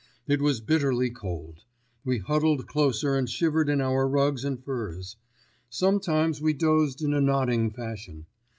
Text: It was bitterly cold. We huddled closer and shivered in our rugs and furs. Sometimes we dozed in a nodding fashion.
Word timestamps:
It 0.25 0.41
was 0.41 0.61
bitterly 0.61 1.11
cold. 1.11 1.63
We 2.03 2.17
huddled 2.17 2.65
closer 2.65 3.13
and 3.13 3.29
shivered 3.29 3.69
in 3.69 3.81
our 3.81 4.07
rugs 4.09 4.43
and 4.43 4.59
furs. 4.59 5.15
Sometimes 5.69 6.41
we 6.41 6.53
dozed 6.53 7.03
in 7.03 7.13
a 7.13 7.21
nodding 7.21 7.69
fashion. 7.69 8.25